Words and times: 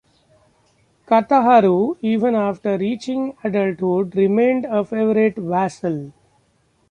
Kataharu, 1.05 1.95
even 2.01 2.33
after 2.33 2.75
reaching 2.75 3.37
adulthood, 3.43 4.15
remained 4.15 4.65
a 4.65 4.83
favorite 4.83 5.35
vassal. 5.37 6.11